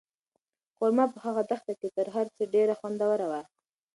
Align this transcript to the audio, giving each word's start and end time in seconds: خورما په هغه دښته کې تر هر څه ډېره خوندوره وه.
خورما 0.75 1.05
په 1.13 1.17
هغه 1.25 1.41
دښته 1.49 1.73
کې 1.79 1.89
تر 1.97 2.07
هر 2.15 2.25
څه 2.35 2.43
ډېره 2.53 2.73
خوندوره 2.79 3.25
وه. 3.31 3.41